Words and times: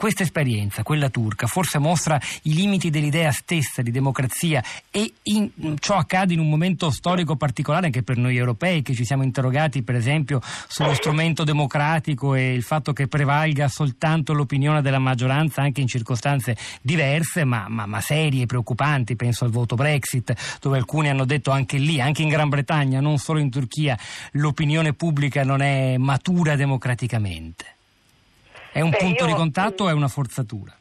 questa 0.00 0.22
esperienza, 0.22 0.82
quella 0.82 1.10
turca, 1.10 1.46
forse 1.46 1.78
mostra 1.78 2.18
i 2.44 2.54
limiti 2.54 2.88
dell'idea 2.88 3.30
stessa 3.32 3.82
di 3.82 3.90
democrazia 3.90 4.64
e 4.90 5.12
in, 5.24 5.50
ciò 5.78 5.96
accade 5.96 6.32
in 6.32 6.38
un 6.38 6.48
momento 6.48 6.90
storico 6.90 7.36
particolare 7.36 7.84
anche 7.84 8.02
per 8.02 8.16
noi 8.16 8.34
europei 8.34 8.80
che 8.80 8.94
ci 8.94 9.04
siamo 9.04 9.24
interrogati 9.24 9.82
per 9.82 9.96
esempio 9.96 10.40
sullo 10.68 10.94
strumento 10.94 11.44
democratico 11.44 12.34
e 12.34 12.54
il 12.54 12.62
fatto 12.62 12.94
che 12.94 13.08
prevalga 13.08 13.68
soltanto 13.68 14.32
l'opinione 14.32 14.80
della 14.80 14.98
maggioranza 14.98 15.60
anche 15.60 15.82
in 15.82 15.86
circostanze 15.86 16.56
diverse 16.80 17.44
ma, 17.44 17.66
ma, 17.68 17.84
ma 17.84 18.00
serie 18.00 18.44
e 18.44 18.46
preoccupanti, 18.46 19.16
penso 19.16 19.44
al 19.44 19.50
voto 19.50 19.74
Brexit 19.74 20.34
dove 20.62 20.78
alcuni 20.78 21.10
hanno 21.10 21.26
detto 21.26 21.50
anche 21.50 21.76
lì, 21.76 22.00
anche 22.00 22.22
in 22.22 22.30
Gran 22.30 22.48
Bretagna, 22.48 23.00
non 23.00 23.18
solo 23.18 23.38
in 23.38 23.50
Turchia, 23.50 23.98
l'opinione 24.32 24.94
pubblica 24.94 25.44
non 25.44 25.60
è 25.60 25.98
matura 25.98 26.56
democraticamente. 26.56 27.74
È 28.72 28.80
un 28.80 28.90
Beh, 28.90 28.98
punto 28.98 29.24
io... 29.24 29.30
di 29.30 29.34
contatto 29.34 29.84
o 29.84 29.88
è 29.88 29.92
una 29.92 30.08
forzatura? 30.08 30.74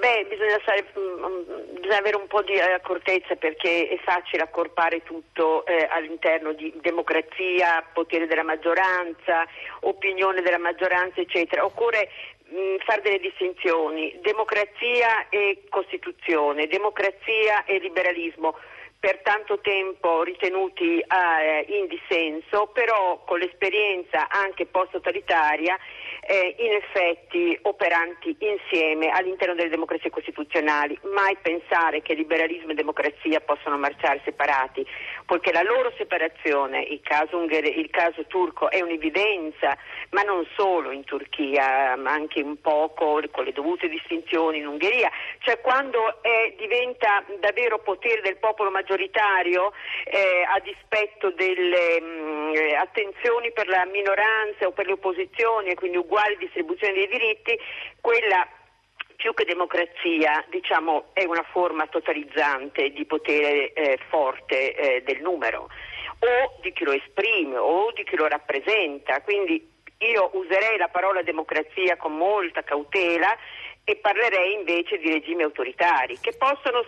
Beh, 0.00 0.26
bisogna, 0.28 0.58
stare, 0.62 0.86
mm, 0.98 1.74
bisogna, 1.74 1.98
avere 1.98 2.16
un 2.16 2.26
po' 2.26 2.42
di 2.42 2.58
accortezza 2.58 3.34
perché 3.34 3.88
è 3.88 3.98
facile 4.02 4.42
accorpare 4.42 5.02
tutto 5.02 5.66
eh, 5.66 5.86
all'interno 5.90 6.52
di 6.52 6.72
democrazia, 6.80 7.84
potere 7.92 8.26
della 8.26 8.44
maggioranza, 8.44 9.44
opinione 9.80 10.42
della 10.42 10.58
maggioranza, 10.58 11.20
eccetera. 11.20 11.64
Occorre 11.64 12.08
mm, 12.50 12.76
fare 12.78 13.02
delle 13.02 13.18
distinzioni, 13.18 14.16
democrazia 14.22 15.28
e 15.28 15.64
Costituzione, 15.68 16.66
democrazia 16.66 17.64
e 17.64 17.78
liberalismo 17.78 18.56
per 19.00 19.20
tanto 19.22 19.58
tempo 19.60 20.22
ritenuti 20.22 20.98
eh, 20.98 21.64
in 21.68 21.88
dissenso, 21.88 22.68
però 22.72 23.22
con 23.24 23.38
l'esperienza 23.38 24.28
anche 24.28 24.66
post-totalitaria 24.66 25.76
eh, 26.30 26.54
in 26.58 26.72
effetti 26.74 27.58
operanti 27.62 28.36
insieme 28.38 29.08
all'interno 29.08 29.56
delle 29.56 29.68
democrazie 29.68 30.10
costituzionali. 30.10 30.96
Mai 31.12 31.36
pensare 31.42 32.02
che 32.02 32.14
liberalismo 32.14 32.70
e 32.70 32.74
democrazia 32.74 33.40
possano 33.40 33.76
marciare 33.76 34.20
separati, 34.24 34.86
poiché 35.26 35.50
la 35.50 35.62
loro 35.62 35.92
separazione, 35.96 36.82
il 36.82 37.00
caso, 37.02 37.36
unghere, 37.36 37.66
il 37.66 37.90
caso 37.90 38.24
turco, 38.26 38.70
è 38.70 38.80
un'evidenza, 38.80 39.76
ma 40.10 40.22
non 40.22 40.46
solo 40.56 40.92
in 40.92 41.02
Turchia, 41.02 41.96
ma 41.96 42.12
anche 42.12 42.40
un 42.42 42.60
poco 42.60 43.20
con 43.32 43.42
le 43.44 43.52
dovute 43.52 43.88
distinzioni 43.88 44.58
in 44.58 44.68
Ungheria, 44.68 45.10
cioè 45.40 45.60
quando 45.60 46.22
è, 46.22 46.54
diventa 46.56 47.24
davvero 47.40 47.80
potere 47.80 48.20
del 48.20 48.36
popolo 48.36 48.70
maggioritario 48.70 49.72
eh, 50.04 50.44
a 50.46 50.60
dispetto 50.60 51.30
delle 51.32 52.00
mh, 52.00 52.04
mm, 52.04 52.39
attenzioni 52.76 53.52
per 53.52 53.68
la 53.68 53.84
minoranza 53.86 54.66
o 54.66 54.72
per 54.72 54.86
le 54.86 54.92
opposizioni 54.92 55.70
e 55.70 55.74
quindi 55.74 55.96
uguale 55.96 56.36
distribuzione 56.36 56.94
dei 56.94 57.08
diritti, 57.08 57.58
quella 58.00 58.46
più 59.16 59.34
che 59.34 59.44
democrazia 59.44 60.44
diciamo, 60.48 61.10
è 61.12 61.24
una 61.24 61.44
forma 61.50 61.86
totalizzante 61.86 62.90
di 62.90 63.04
potere 63.04 63.72
eh, 63.72 63.98
forte 64.08 64.74
eh, 64.74 65.02
del 65.02 65.20
numero 65.20 65.68
o 66.20 66.58
di 66.60 66.72
chi 66.72 66.84
lo 66.84 66.92
esprime 66.92 67.56
o 67.56 67.92
di 67.92 68.04
chi 68.04 68.16
lo 68.16 68.26
rappresenta. 68.26 69.20
Quindi 69.20 69.68
io 69.98 70.30
userei 70.32 70.78
la 70.78 70.88
parola 70.88 71.22
democrazia 71.22 71.96
con 71.96 72.16
molta 72.16 72.62
cautela 72.62 73.36
e 73.84 73.96
parlerei 73.96 74.54
invece 74.54 74.98
di 74.98 75.10
regimi 75.10 75.42
autoritari 75.42 76.18
che 76.20 76.32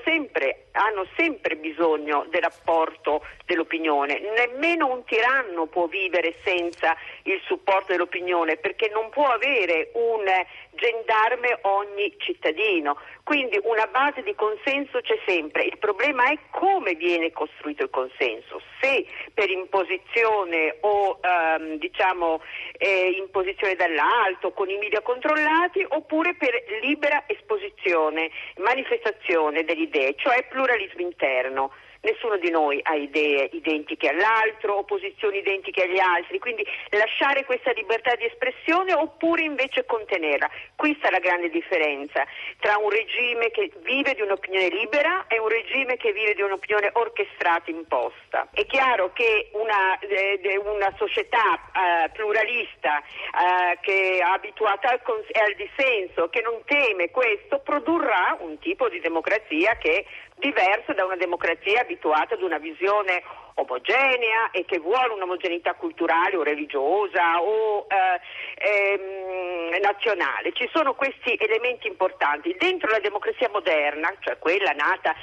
sempre, 0.04 0.66
hanno 0.72 1.06
sempre 1.16 1.56
bisogno 1.56 2.26
dell'apporto 2.28 3.24
dell'opinione. 3.44 4.20
Nemmeno 4.20 4.86
un 4.86 5.04
tiranno 5.04 5.66
può 5.66 5.86
vivere 5.86 6.34
senza 6.44 6.96
il 7.24 7.40
supporto 7.46 7.92
dell'opinione 7.92 8.56
perché 8.56 8.88
non 8.92 9.10
può 9.10 9.26
avere 9.26 9.90
un 9.94 10.24
gendarme 10.70 11.58
ogni 11.62 12.14
cittadino. 12.18 12.96
Quindi 13.32 13.58
una 13.62 13.86
base 13.86 14.22
di 14.22 14.34
consenso 14.34 15.00
c'è 15.00 15.18
sempre. 15.24 15.62
Il 15.62 15.78
problema 15.78 16.30
è 16.30 16.36
come 16.50 16.92
viene 16.96 17.32
costruito 17.32 17.84
il 17.84 17.88
consenso. 17.88 18.60
Se 18.78 19.06
per 19.32 19.48
imposizione 19.48 20.76
o 20.80 21.18
ehm, 21.18 21.78
diciamo 21.78 22.42
eh, 22.76 23.14
imposizione 23.16 23.74
dall'alto 23.74 24.52
con 24.52 24.68
i 24.68 24.76
media 24.76 25.00
controllati 25.00 25.82
oppure 25.88 26.34
per 26.34 26.62
libera 26.82 27.24
esposizione, 27.26 28.30
manifestazione 28.58 29.64
delle 29.64 29.84
idee, 29.84 30.14
cioè 30.16 30.46
pluralismo 30.50 31.00
interno 31.00 31.72
nessuno 32.02 32.36
di 32.36 32.50
noi 32.50 32.80
ha 32.82 32.94
idee 32.94 33.48
identiche 33.52 34.08
all'altro 34.08 34.74
o 34.74 34.84
posizioni 34.84 35.38
identiche 35.38 35.82
agli 35.82 35.98
altri, 35.98 36.38
quindi 36.38 36.66
lasciare 36.90 37.44
questa 37.44 37.72
libertà 37.72 38.14
di 38.16 38.26
espressione 38.26 38.92
oppure 38.92 39.42
invece 39.42 39.84
contenerla. 39.84 40.50
Qui 40.76 40.94
sta 40.98 41.10
la 41.10 41.18
grande 41.18 41.48
differenza 41.48 42.24
tra 42.58 42.76
un 42.78 42.90
regime 42.90 43.50
che 43.50 43.70
vive 43.82 44.14
di 44.14 44.22
un'opinione 44.22 44.68
libera 44.68 45.26
e 45.28 45.38
un 45.38 45.48
regime 45.48 45.96
che 45.96 46.12
vive 46.12 46.34
di 46.34 46.42
un'opinione 46.42 46.90
orchestrata 46.94 47.70
imposta. 47.70 48.48
È 48.52 48.66
chiaro 48.66 49.12
che 49.12 49.50
una, 49.52 49.98
eh, 49.98 50.40
una 50.64 50.92
società 50.96 51.54
eh, 51.54 52.10
pluralista 52.10 52.98
eh, 52.98 53.78
che 53.80 54.18
è 54.18 54.20
abituata 54.20 54.90
al, 54.90 55.02
cons- 55.02 55.30
al 55.32 55.54
dissenso, 55.54 56.28
che 56.28 56.40
non 56.40 56.60
teme 56.64 57.10
questo, 57.10 57.60
produrrà 57.60 58.36
un 58.40 58.58
tipo 58.58 58.88
di 58.88 59.00
democrazia 59.00 59.76
che 59.76 60.04
diverso 60.42 60.92
da 60.92 61.04
una 61.04 61.16
democrazia 61.16 61.80
abituata 61.80 62.34
ad 62.34 62.42
una 62.42 62.58
visione 62.58 63.22
omogenea 63.54 64.50
e 64.50 64.64
che 64.64 64.78
vuole 64.78 65.12
un'omogeneità 65.14 65.74
culturale 65.74 66.36
o 66.36 66.42
religiosa 66.42 67.40
o 67.40 67.86
eh, 67.88 68.20
ehm, 68.56 69.80
nazionale. 69.80 70.52
Ci 70.52 70.68
sono 70.72 70.94
questi 70.94 71.36
elementi 71.38 71.86
importanti. 71.86 72.56
Dentro 72.58 72.90
la 72.90 72.98
democrazia 72.98 73.48
moderna, 73.50 74.12
cioè 74.20 74.38
quella 74.38 74.72
nata 74.72 75.14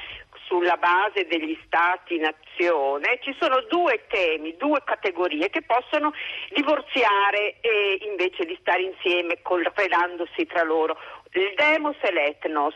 sulla 0.45 0.77
base 0.77 1.27
degli 1.27 1.57
stati-nazione, 1.65 3.19
ci 3.21 3.35
sono 3.39 3.61
due 3.69 4.05
temi, 4.07 4.55
due 4.57 4.81
categorie 4.83 5.49
che 5.49 5.61
possono 5.61 6.11
divorziare 6.49 7.57
e 7.61 7.99
invece 8.09 8.45
di 8.45 8.57
stare 8.59 8.81
insieme, 8.81 9.41
collegandosi 9.43 10.45
tra 10.47 10.63
loro 10.63 10.97
il 11.33 11.53
demos 11.55 11.95
e 12.01 12.11
l'etnos. 12.11 12.75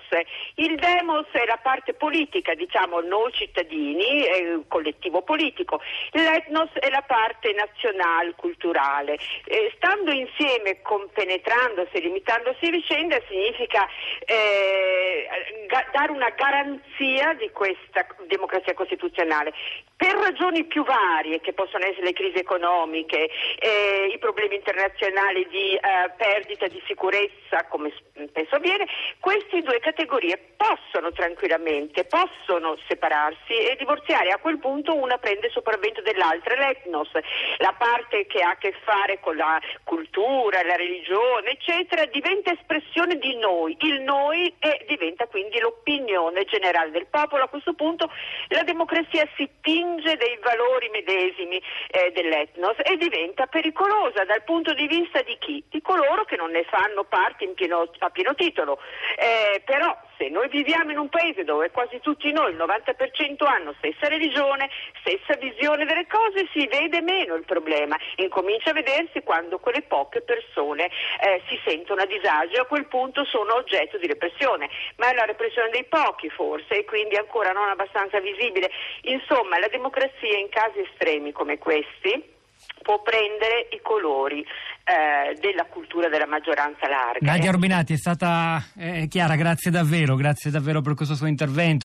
Il 0.56 0.76
demos 0.76 1.26
è 1.32 1.46
la 1.46 1.60
parte 1.62 1.94
politica, 1.94 2.54
diciamo 2.54 3.00
noi 3.00 3.32
cittadini, 3.34 4.22
è 4.24 4.54
un 4.54 4.68
collettivo 4.68 5.22
politico. 5.24 5.82
L'etnos 6.12 6.70
è 6.74 6.90
la 6.90 7.02
parte 7.02 7.52
nazionale, 7.54 8.34
culturale. 8.36 9.18
Eh, 9.46 9.72
stando 9.76 10.12
insieme, 10.12 10.82
compenetrandosi, 10.82 12.00
limitandosi 12.00 12.66
a 12.66 12.70
vicenda, 12.70 13.20
significa 13.28 13.88
eh, 14.26 15.28
ga- 15.68 15.88
dare 15.92 16.12
una 16.12 16.30
garanzia 16.30 17.34
di 17.34 17.50
questa 17.52 18.06
democrazia 18.28 18.74
costituzionale. 18.74 19.54
Per 19.96 20.16
ragioni 20.16 20.66
più 20.66 20.84
varie, 20.84 21.40
che 21.40 21.54
possono 21.54 21.86
essere 21.86 22.06
le 22.08 22.14
crisi 22.14 22.38
economiche, 22.38 23.30
eh, 23.58 24.12
i 24.14 24.18
problemi 24.20 24.56
internazionali 24.56 25.48
di 25.50 25.76
eh, 25.76 26.12
perdita 26.18 26.68
di 26.68 26.82
sicurezza, 26.86 27.66
come 27.70 27.94
spesso 28.28 28.43
avviene, 28.52 28.86
queste 29.20 29.62
due 29.62 29.80
categorie 29.80 30.38
possono 30.56 31.12
tranquillamente, 31.12 32.06
possono 32.06 32.78
separarsi 32.88 33.54
e 33.54 33.76
divorziare. 33.78 34.30
A 34.30 34.38
quel 34.38 34.60
punto 34.60 34.96
una 34.96 35.18
prende 35.18 35.50
sopravvento 35.50 36.02
dell'altra, 36.02 36.56
l'etnos, 36.56 37.10
la 37.58 37.74
parte 37.78 38.26
che 38.28 38.42
ha 38.42 38.52
a 38.52 38.58
che 38.58 38.74
fare 38.84 39.20
con 39.20 39.36
la 39.36 39.60
cultura, 39.84 40.64
la 40.64 40.76
religione, 40.76 41.52
eccetera, 41.52 42.06
diventa 42.06 42.52
espressione 42.52 43.18
di 43.18 43.36
noi, 43.38 43.76
il 43.82 44.02
noi 44.02 44.54
e 44.60 44.86
diventa 44.88 45.26
quindi 45.28 45.60
l'opinione 45.60 46.46
generale 46.46 46.92
del 46.92 47.08
popolo. 47.08 47.44
A 47.44 47.48
questo 47.48 47.74
punto 47.74 48.12
la 48.50 48.64
democrazia 48.64 49.28
si 49.36 49.50
tinge 49.62 50.16
dei 50.18 50.38
valori 50.42 50.90
medesimi 50.90 51.62
eh, 51.90 52.12
dell'etnos 52.12 52.76
e 52.84 52.98
diventa 52.98 53.48
pericolosa 53.48 54.24
dal 54.26 54.44
punto 54.44 54.74
di 54.74 54.88
vista 54.88 55.22
di 55.22 55.38
chi? 55.40 55.64
Di 55.70 55.82
coloro 55.82 56.26
che 56.26 56.36
non 56.36 56.52
ne 56.52 56.64
fanno 56.66 57.04
parte 57.04 57.48
pieno, 57.64 57.90
a 58.00 58.10
pieno 58.10 58.33
titolo. 58.36 58.80
Eh, 59.18 59.62
però 59.66 59.98
se 60.18 60.30
noi 60.30 60.48
viviamo 60.50 60.92
in 60.92 60.98
un 60.98 61.10
paese 61.10 61.44
dove 61.44 61.72
quasi 61.72 62.00
tutti 62.00 62.32
noi, 62.32 62.52
il 62.52 62.58
90% 62.58 63.46
hanno 63.46 63.74
stessa 63.78 64.08
religione, 64.08 64.70
stessa 65.00 65.36
visione 65.36 65.86
delle 65.86 66.08
cose, 66.08 66.48
si 66.54 66.68
vede 66.68 67.02
meno 67.02 67.36
il 67.36 67.46
problema. 67.46 67.98
Incomincia 68.18 68.70
a 68.70 68.74
vedersi 68.74 69.22
quando 69.24 69.60
quelle 69.60 69.82
poche 69.82 70.22
persone 70.22 70.90
eh, 71.22 71.42
si 71.48 71.60
sentono 71.66 72.02
a 72.02 72.06
disagio 72.06 72.56
e 72.56 72.60
a 72.60 72.66
quel 72.66 72.88
punto 72.88 73.26
sono 73.26 73.56
oggetto 73.56 73.98
di 73.98 74.08
repressione. 74.08 74.70
Ma 74.98 75.12
è 75.12 75.14
la 75.14 75.26
repressione 75.26 75.70
dei 75.70 75.86
pochi 75.86 76.30
forse 76.30 76.80
e 76.80 76.86
quindi 76.86 77.16
ancora 77.16 77.52
non 77.52 77.70
abbastanza 77.70 78.20
visibile. 78.20 78.70
Insomma, 79.04 79.60
la 79.60 79.68
democrazia 79.68 80.38
in 80.38 80.50
casi 80.50 80.80
estremi 80.80 81.32
come 81.32 81.58
questi 81.58 82.33
può 82.82 83.02
prendere 83.02 83.68
i 83.72 83.80
colori 83.82 84.42
eh, 84.42 85.40
della 85.40 85.66
cultura 85.66 86.10
della 86.10 86.28
maggioranza 86.28 86.88
larga. 86.88 87.26
Nadia 87.26 87.52
Rubinati 87.52 87.94
è 87.94 87.98
stata 87.98 88.62
eh, 88.78 89.08
chiara, 89.08 89.36
grazie 89.36 89.72
davvero, 89.72 90.16
grazie 90.16 90.52
davvero 90.52 90.82
per 90.82 90.94
questo 90.94 91.16
suo 91.16 91.28
intervento. 91.28 91.82